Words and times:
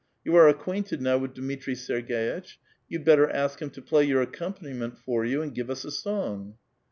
^ 0.01 0.03
Yon 0.23 0.33
are 0.35 0.47
acquainted 0.47 0.99
now 0.99 1.15
with 1.19 1.35
Dmitri 1.35 1.75
Serg6itch; 1.75 2.55
you'd 2.89 3.05
lK»tter 3.05 3.29
ask 3.31 3.61
him 3.61 3.69
to 3.69 3.83
play 3.83 4.03
your 4.03 4.23
accompaniment 4.23 4.97
for 4.97 5.23
you, 5.23 5.43
and 5.43 5.53
give 5.53 5.69
us 5.69 5.85
a 5.85 5.91
song." 5.91 6.55